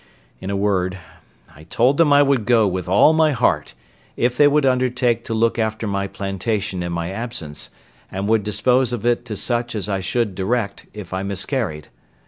In 0.39 0.49
a 0.49 0.55
word, 0.57 0.97
I 1.55 1.65
told 1.65 1.97
them 1.97 2.11
I 2.11 2.23
would 2.23 2.47
go 2.47 2.65
with 2.67 2.89
all 2.89 3.13
my 3.13 3.33
heart, 3.33 3.75
if 4.17 4.35
they 4.35 4.47
would 4.47 4.65
undertake 4.65 5.23
to 5.25 5.35
look 5.35 5.59
after 5.59 5.85
my 5.85 6.07
plantation 6.07 6.81
in 6.81 6.91
my 6.91 7.11
absence, 7.11 7.69
and 8.11 8.27
would 8.27 8.41
dispose 8.41 8.93
of 8.93 9.05
it 9.05 9.25
to 9.25 9.37
such 9.37 9.75
as 9.75 9.87
I 9.87 9.99
should 9.99 10.33
direct, 10.33 10.87
if 10.95 11.13
I 11.13 11.21
miscarried. 11.21 11.89